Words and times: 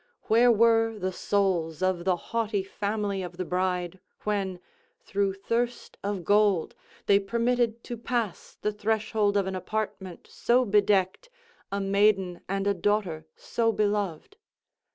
Where 0.23 0.51
were 0.51 0.97
the 0.97 1.11
souls 1.11 1.83
of 1.83 2.05
the 2.05 2.15
haughty 2.15 2.63
family 2.63 3.21
of 3.21 3.37
the 3.37 3.45
bride, 3.45 3.99
when, 4.23 4.59
through 5.03 5.33
thirst 5.35 5.95
of 6.03 6.23
gold, 6.25 6.73
they 7.05 7.19
permitted 7.19 7.83
to 7.83 7.97
pass 7.97 8.57
the 8.59 8.71
threshold 8.71 9.37
of 9.37 9.45
an 9.45 9.53
apartment 9.53 10.25
so 10.27 10.65
bedecked, 10.65 11.29
a 11.71 11.79
maiden 11.79 12.41
and 12.49 12.65
a 12.65 12.73
daughter 12.73 13.27
so 13.35 13.71
beloved? 13.71 14.37